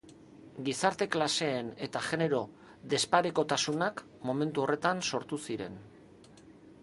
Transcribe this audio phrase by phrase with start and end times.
[0.67, 5.77] Gizarte klaseen eta genero-desparekotasunak momentu horretan sortu ziren.